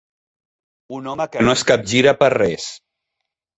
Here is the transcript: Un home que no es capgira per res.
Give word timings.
Un 0.99 1.09
home 1.11 1.27
que 1.35 1.45
no 1.45 1.55
es 1.59 1.65
capgira 1.73 2.17
per 2.25 2.33
res. 2.37 2.69